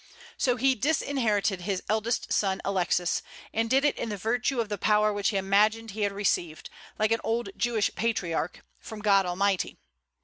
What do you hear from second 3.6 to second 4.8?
did it in virtue of the